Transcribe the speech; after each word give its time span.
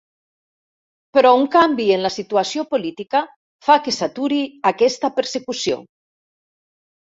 Però 1.17 1.33
un 1.41 1.45
canvi 1.55 1.85
en 1.97 2.05
la 2.05 2.11
situació 2.15 2.65
política 2.73 3.23
fa 3.69 3.77
que 3.89 3.95
s'aturi 3.99 4.41
aquesta 4.73 5.15
persecució. 5.21 5.81